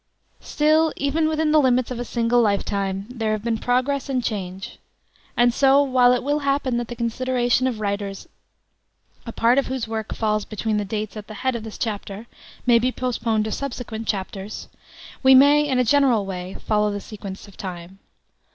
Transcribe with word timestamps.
Still, 0.39 0.91
even 0.95 1.27
within 1.27 1.51
the 1.51 1.59
limits 1.59 1.91
of 1.91 1.99
a 1.99 2.05
single 2.05 2.41
life 2.41 2.65
time, 2.65 3.05
there 3.07 3.33
have 3.33 3.43
been 3.43 3.59
progress 3.59 4.09
and 4.09 4.23
change. 4.23 4.79
And 5.37 5.53
so, 5.53 5.83
while 5.83 6.11
it 6.11 6.23
will 6.23 6.39
happen 6.39 6.77
that 6.77 6.87
the 6.87 6.95
consideration 6.95 7.67
of 7.67 7.79
writers 7.79 8.27
a 9.27 9.31
part 9.31 9.59
of 9.59 9.67
whose 9.67 9.87
work 9.87 10.15
falls 10.15 10.43
between 10.43 10.77
the 10.77 10.85
dates 10.85 11.15
at 11.17 11.27
the 11.27 11.35
head 11.45 11.55
of 11.55 11.63
this 11.63 11.77
chapter 11.77 12.25
may 12.65 12.79
be 12.79 12.91
postponed 12.91 13.45
to 13.45 13.51
subsequent 13.51 14.07
chapters, 14.07 14.67
we 15.21 15.35
may 15.35 15.67
in 15.67 15.77
a 15.77 15.83
general 15.83 16.25
way 16.25 16.55
follow 16.55 16.89
the 16.91 16.99
sequence 16.99 17.47
of 17.47 17.55
time. 17.55 17.99